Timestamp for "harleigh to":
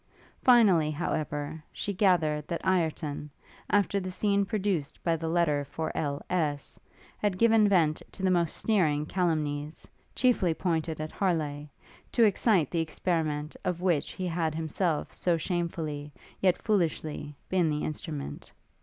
11.11-12.23